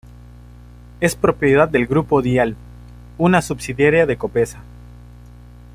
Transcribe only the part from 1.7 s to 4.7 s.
Grupo Dial, una subsidiaria de Copesa.